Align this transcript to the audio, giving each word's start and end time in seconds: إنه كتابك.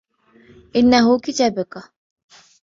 إنه 0.75 1.19
كتابك. 1.19 1.79